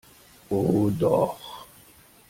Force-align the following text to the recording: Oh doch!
Oh 0.49 0.89
doch! 0.89 1.67